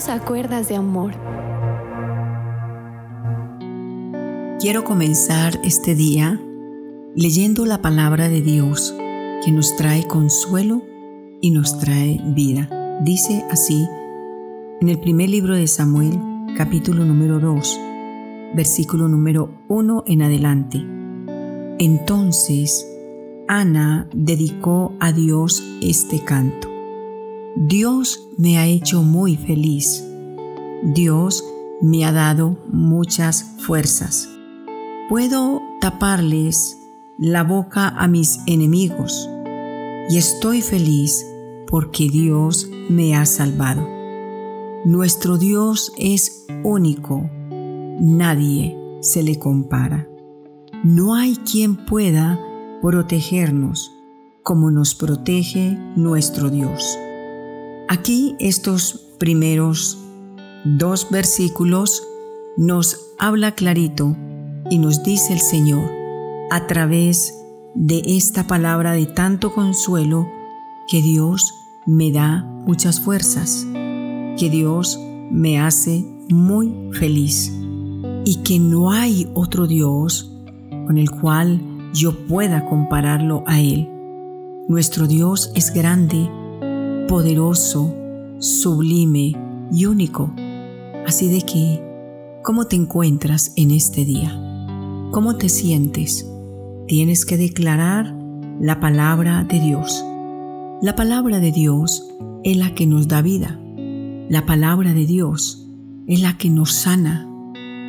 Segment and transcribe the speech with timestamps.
[0.00, 1.12] Solo a cuerdas de amor.
[4.58, 6.40] Quiero comenzar este día
[7.14, 8.94] leyendo la palabra de Dios
[9.44, 10.82] que nos trae consuelo
[11.42, 12.98] y nos trae vida.
[13.02, 13.86] Dice así
[14.80, 16.18] en el primer libro de Samuel,
[16.56, 17.80] capítulo número 2,
[18.54, 20.78] versículo número 1 en adelante.
[21.78, 22.86] Entonces
[23.48, 26.69] Ana dedicó a Dios este canto.
[27.56, 30.04] Dios me ha hecho muy feliz.
[30.82, 31.44] Dios
[31.80, 34.28] me ha dado muchas fuerzas.
[35.08, 36.78] Puedo taparles
[37.18, 39.28] la boca a mis enemigos
[40.08, 41.26] y estoy feliz
[41.66, 43.86] porque Dios me ha salvado.
[44.84, 50.08] Nuestro Dios es único, nadie se le compara.
[50.84, 52.40] No hay quien pueda
[52.80, 53.92] protegernos
[54.42, 56.96] como nos protege nuestro Dios.
[57.92, 59.98] Aquí estos primeros
[60.64, 62.04] dos versículos
[62.56, 64.16] nos habla clarito
[64.70, 65.90] y nos dice el Señor
[66.52, 67.34] a través
[67.74, 70.28] de esta palabra de tanto consuelo
[70.86, 71.52] que Dios
[71.84, 74.96] me da muchas fuerzas, que Dios
[75.32, 77.52] me hace muy feliz
[78.24, 80.30] y que no hay otro Dios
[80.86, 81.60] con el cual
[81.92, 83.90] yo pueda compararlo a Él.
[84.68, 86.30] Nuestro Dios es grande
[87.10, 87.92] poderoso,
[88.38, 89.36] sublime
[89.72, 90.32] y único.
[91.08, 91.82] Así de que,
[92.44, 94.30] ¿cómo te encuentras en este día?
[95.10, 96.30] ¿Cómo te sientes?
[96.86, 98.14] Tienes que declarar
[98.60, 100.04] la palabra de Dios.
[100.82, 102.08] La palabra de Dios
[102.44, 103.58] es la que nos da vida.
[104.28, 105.68] La palabra de Dios
[106.06, 107.28] es la que nos sana.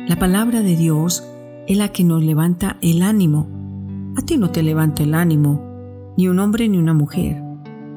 [0.08, 1.22] La palabra de Dios
[1.68, 3.46] es la que nos levanta el ánimo.
[4.16, 5.62] A ti no te levanta el ánimo,
[6.16, 7.40] ni un hombre ni una mujer.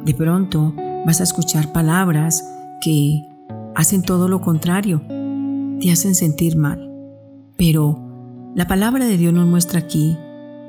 [0.05, 0.75] De pronto
[1.05, 2.43] vas a escuchar palabras
[2.81, 3.27] que
[3.75, 5.01] hacen todo lo contrario,
[5.79, 6.91] te hacen sentir mal.
[7.57, 7.99] Pero
[8.55, 10.17] la palabra de Dios nos muestra aquí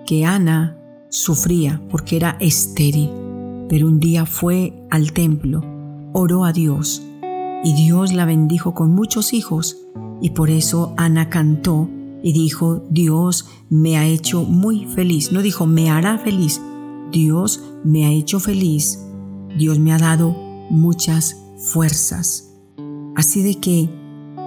[0.07, 0.77] que Ana
[1.09, 3.11] sufría porque era estéril,
[3.69, 5.63] pero un día fue al templo,
[6.13, 7.03] oró a Dios
[7.65, 9.79] y Dios la bendijo con muchos hijos
[10.21, 11.89] y por eso Ana cantó
[12.23, 15.31] y dijo, Dios me ha hecho muy feliz.
[15.33, 16.61] No dijo, me hará feliz.
[17.13, 19.06] Dios me ha hecho feliz
[19.57, 20.37] Dios me ha dado
[20.71, 22.55] muchas fuerzas.
[23.15, 23.89] Así de que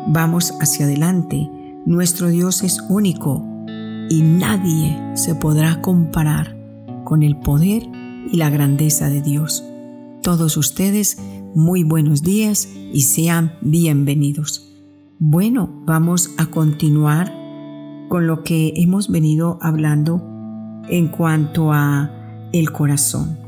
[0.07, 1.49] vamos hacia adelante.
[1.85, 3.45] Nuestro Dios es único
[4.09, 6.55] y nadie se podrá comparar
[7.03, 7.83] con el poder
[8.31, 9.63] y la grandeza de Dios.
[10.21, 11.17] Todos ustedes,
[11.55, 14.69] muy buenos días y sean bienvenidos.
[15.17, 17.33] Bueno, vamos a continuar
[18.09, 20.21] con lo que hemos venido hablando
[20.89, 22.11] en cuanto a
[22.51, 23.38] el corazón.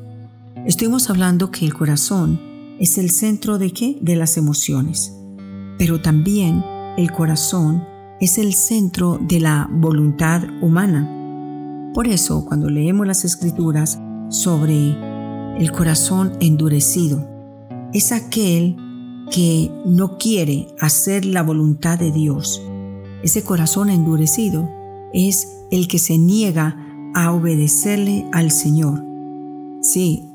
[0.65, 2.39] Estuvimos hablando que el corazón
[2.79, 3.97] es el centro de qué?
[3.99, 5.11] De las emociones.
[5.79, 6.63] Pero también
[6.97, 7.83] el corazón
[8.19, 11.91] es el centro de la voluntad humana.
[11.95, 13.99] Por eso, cuando leemos las escrituras
[14.29, 14.95] sobre
[15.57, 17.27] el corazón endurecido,
[17.91, 18.77] es aquel
[19.31, 22.61] que no quiere hacer la voluntad de Dios.
[23.23, 24.69] Ese corazón endurecido
[25.11, 26.77] es el que se niega
[27.15, 29.03] a obedecerle al Señor.
[29.81, 30.30] Sí,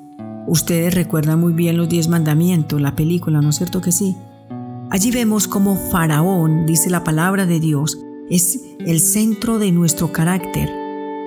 [0.48, 4.16] Ustedes recuerdan muy bien los diez mandamientos, la película, ¿no es cierto que sí?
[4.90, 7.98] Allí vemos cómo Faraón, dice la palabra de Dios,
[8.30, 10.70] es el centro de nuestro carácter.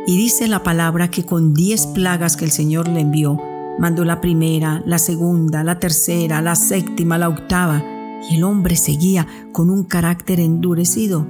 [0.07, 3.37] Y dice la palabra que con diez plagas que el Señor le envió,
[3.77, 7.83] mandó la primera, la segunda, la tercera, la séptima, la octava,
[8.29, 11.27] y el hombre seguía con un carácter endurecido.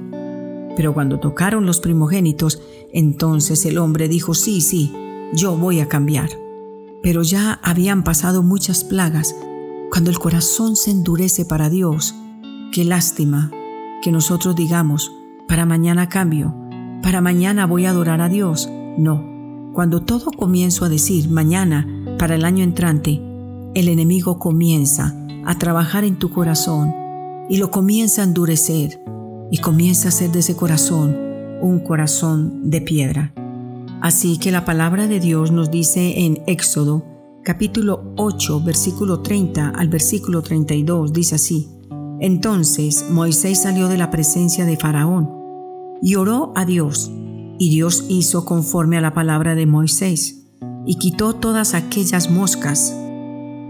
[0.76, 2.62] Pero cuando tocaron los primogénitos,
[2.92, 4.94] entonces el hombre dijo, sí, sí,
[5.34, 6.39] yo voy a cambiar
[7.02, 9.34] pero ya habían pasado muchas plagas.
[9.90, 12.14] Cuando el corazón se endurece para Dios,
[12.72, 13.50] qué lástima
[14.02, 15.12] que nosotros digamos,
[15.48, 16.54] para mañana cambio,
[17.02, 18.68] para mañana voy a adorar a Dios.
[18.98, 19.24] No,
[19.72, 21.86] cuando todo comienzo a decir mañana,
[22.18, 23.20] para el año entrante,
[23.74, 25.14] el enemigo comienza
[25.46, 26.94] a trabajar en tu corazón
[27.48, 29.02] y lo comienza a endurecer
[29.50, 31.16] y comienza a hacer de ese corazón
[31.62, 33.32] un corazón de piedra.
[34.00, 37.04] Así que la palabra de Dios nos dice en Éxodo
[37.44, 41.68] capítulo 8 versículo 30 al versículo 32, dice así,
[42.18, 45.30] Entonces Moisés salió de la presencia de Faraón
[46.00, 47.10] y oró a Dios,
[47.58, 50.46] y Dios hizo conforme a la palabra de Moisés,
[50.86, 52.96] y quitó todas aquellas moscas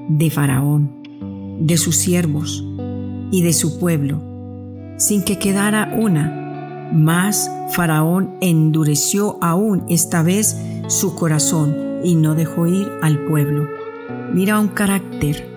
[0.09, 2.65] de Faraón, de sus siervos
[3.33, 4.23] y de su pueblo,
[4.97, 6.40] sin que quedara una
[6.93, 10.57] mas Faraón endureció aún esta vez
[10.89, 13.69] su corazón y no dejó ir al pueblo.
[14.33, 15.49] Mira un carácter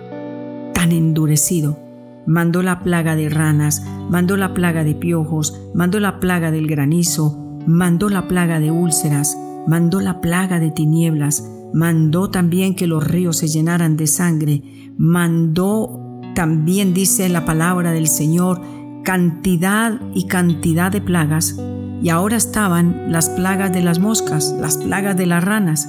[0.74, 1.78] tan endurecido
[2.26, 7.60] mandó la plaga de ranas, mandó la plaga de piojos, mandó la plaga del granizo,
[7.66, 9.38] mandó la plaga de úlceras,
[9.68, 14.64] mandó la plaga de tinieblas, mandó también que los ríos se llenaran de sangre,
[14.98, 18.62] mandó también, dice la palabra del Señor,
[19.04, 21.56] cantidad y cantidad de plagas,
[22.02, 25.88] y ahora estaban las plagas de las moscas, las plagas de las ranas.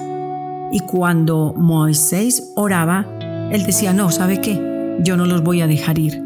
[0.71, 3.07] Y cuando Moisés oraba,
[3.51, 4.99] él decía, no, ¿sabe qué?
[5.03, 6.23] Yo no los voy a dejar ir.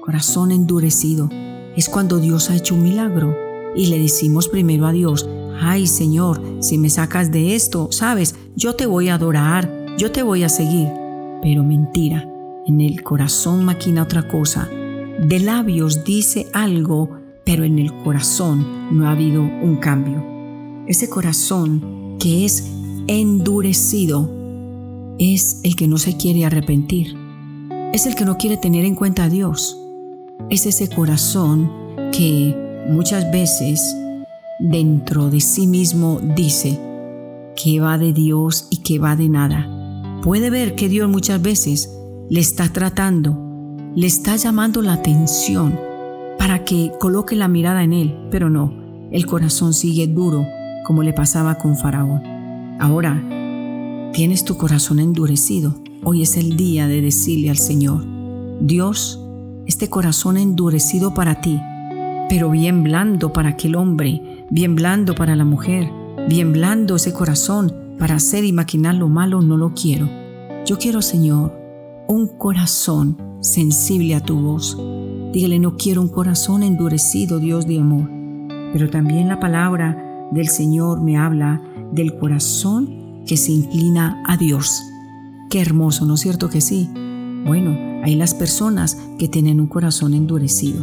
[0.00, 1.28] Corazón endurecido.
[1.76, 3.36] Es cuando Dios ha hecho un milagro.
[3.74, 5.28] Y le decimos primero a Dios,
[5.60, 10.22] ay Señor, si me sacas de esto, sabes, yo te voy a adorar, yo te
[10.22, 10.88] voy a seguir.
[11.42, 12.28] Pero mentira,
[12.66, 14.68] en el corazón maquina otra cosa.
[15.22, 17.08] De labios dice algo,
[17.44, 20.20] pero en el corazón no ha habido un cambio.
[20.88, 22.68] Ese corazón que es
[23.06, 24.28] endurecido
[25.20, 27.16] es el que no se quiere arrepentir.
[27.92, 29.78] Es el que no quiere tener en cuenta a Dios.
[30.50, 31.70] Es ese corazón
[32.10, 32.56] que
[32.88, 33.80] muchas veces
[34.58, 36.80] dentro de sí mismo dice
[37.54, 40.20] que va de Dios y que va de nada.
[40.24, 41.96] Puede ver que Dios muchas veces
[42.28, 43.41] le está tratando,
[43.94, 45.78] le está llamando la atención
[46.38, 48.72] para que coloque la mirada en él, pero no,
[49.10, 50.46] el corazón sigue duro
[50.84, 52.22] como le pasaba con Faraón.
[52.80, 53.22] Ahora,
[54.12, 55.74] tienes tu corazón endurecido.
[56.04, 58.04] Hoy es el día de decirle al Señor,
[58.60, 59.20] Dios,
[59.66, 61.60] este corazón endurecido para ti,
[62.28, 65.90] pero bien blando para aquel hombre, bien blando para la mujer,
[66.28, 70.08] bien blando ese corazón para hacer y maquinar lo malo, no lo quiero.
[70.64, 71.54] Yo quiero, Señor,
[72.08, 74.78] un corazón sensible a tu voz.
[75.32, 78.08] Dígale, no quiero un corazón endurecido, Dios de amor.
[78.72, 81.60] Pero también la palabra del Señor me habla
[81.92, 84.82] del corazón que se inclina a Dios.
[85.50, 86.88] Qué hermoso, ¿no es cierto que sí?
[87.44, 90.82] Bueno, hay las personas que tienen un corazón endurecido.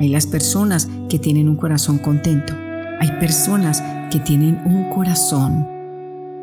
[0.00, 2.54] Hay las personas que tienen un corazón contento.
[3.00, 5.66] Hay personas que tienen un corazón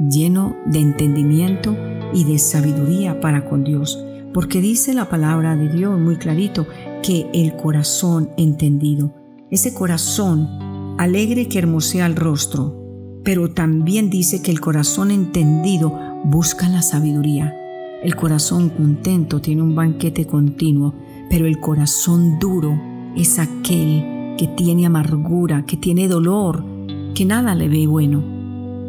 [0.09, 1.75] lleno de entendimiento
[2.13, 3.97] y de sabiduría para con Dios
[4.33, 6.67] porque dice la palabra de Dios muy clarito
[7.03, 9.13] que el corazón entendido,
[9.51, 12.79] ese corazón alegre que hermosea el rostro,
[13.23, 17.55] pero también dice que el corazón entendido busca la sabiduría.
[18.03, 20.93] El corazón contento tiene un banquete continuo,
[21.29, 22.77] pero el corazón duro
[23.15, 26.65] es aquel que tiene amargura, que tiene dolor,
[27.13, 28.21] que nada le ve bueno.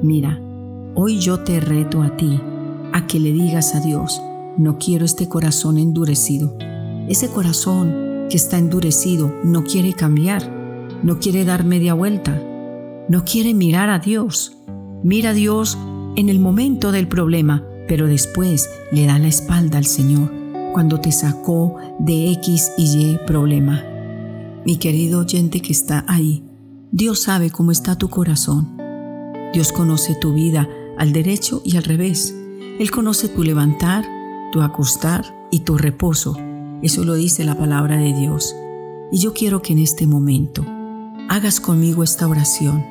[0.03, 0.41] Mira,
[0.95, 2.41] hoy yo te reto a ti
[2.93, 4.21] a que le digas a Dios,
[4.57, 6.57] no quiero este corazón endurecido.
[7.09, 10.51] Ese corazón que está endurecido no quiere cambiar,
[11.03, 12.41] no quiere dar media vuelta,
[13.09, 14.57] no quiere mirar a Dios.
[15.03, 15.77] Mira a Dios
[16.17, 20.33] en el momento del problema, pero después le da la espalda al Señor
[20.73, 23.85] cuando te sacó de X y Y problema.
[24.65, 26.43] Mi querido oyente que está ahí,
[26.91, 28.77] Dios sabe cómo está tu corazón.
[29.53, 32.35] Dios conoce tu vida al derecho y al revés.
[32.79, 34.05] Él conoce tu levantar
[34.55, 36.37] tu acostar y tu reposo.
[36.81, 38.55] Eso lo dice la palabra de Dios.
[39.11, 40.65] Y yo quiero que en este momento
[41.29, 42.85] hagas conmigo esta oración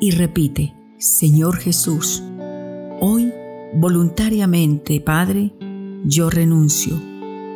[0.00, 2.22] y repite, Señor Jesús,
[2.98, 3.30] hoy
[3.74, 5.52] voluntariamente, Padre,
[6.06, 6.98] yo renuncio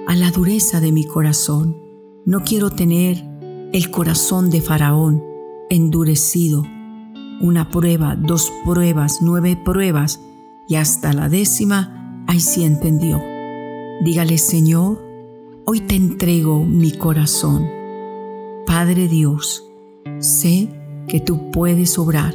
[0.07, 1.79] a la dureza de mi corazón.
[2.27, 3.25] No quiero tener
[3.73, 5.25] el corazón de Faraón
[5.71, 6.63] endurecido.
[7.41, 10.21] Una prueba, dos pruebas, nueve pruebas
[10.69, 11.97] y hasta la décima
[12.31, 13.30] Ahí sí entendió.
[14.03, 14.99] Dígale, Señor,
[15.67, 17.69] hoy te entrego mi corazón.
[18.67, 19.69] Padre Dios,
[20.21, 20.71] sé
[21.07, 22.35] que tú puedes obrar,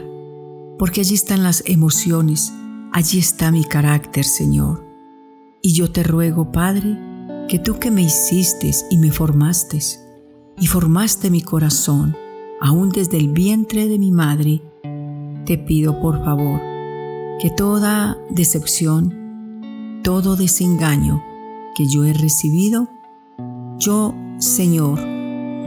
[0.78, 2.54] porque allí están las emociones,
[2.94, 4.86] allí está mi carácter, Señor.
[5.64, 7.00] Y yo te ruego, Padre,
[7.50, 9.80] que tú que me hiciste y me formaste,
[10.60, 12.16] y formaste mi corazón,
[12.62, 14.62] aún desde el vientre de mi madre,
[15.48, 16.62] te pido por favor
[17.40, 21.24] que toda decepción, todo desengaño
[21.76, 22.88] que yo he recibido,
[23.78, 25.00] yo, Señor,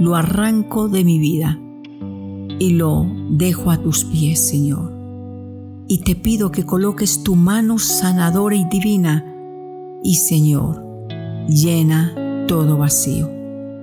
[0.01, 1.61] lo arranco de mi vida
[2.59, 4.93] y lo dejo a tus pies, Señor.
[5.87, 9.25] Y te pido que coloques tu mano sanadora y divina
[10.03, 10.83] y, Señor,
[11.49, 12.15] llena
[12.47, 13.31] todo vacío.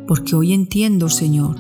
[0.07, 1.55] Porque hoy entiendo, Señor,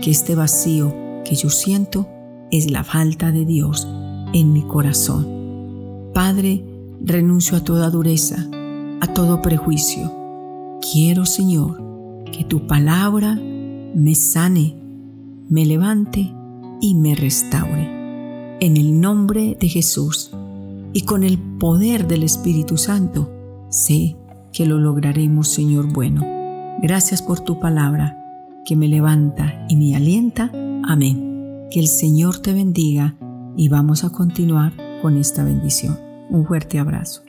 [0.00, 2.08] que este vacío que yo siento
[2.50, 3.88] es la falta de Dios
[4.32, 5.26] en mi corazón.
[6.14, 6.64] Padre,
[7.00, 8.48] renuncio a toda dureza,
[9.02, 10.78] a todo prejuicio.
[10.92, 14.76] Quiero, Señor, que tu palabra me sane,
[15.48, 16.32] me levante
[16.80, 18.56] y me restaure.
[18.60, 20.30] En el nombre de Jesús
[20.92, 23.28] y con el poder del Espíritu Santo,
[23.70, 24.16] sé
[24.52, 26.24] que lo lograremos, Señor bueno.
[26.80, 28.16] Gracias por tu palabra
[28.64, 30.52] que me levanta y me alienta.
[30.84, 31.66] Amén.
[31.72, 33.16] Que el Señor te bendiga
[33.56, 35.98] y vamos a continuar con esta bendición.
[36.30, 37.22] Un fuerte abrazo.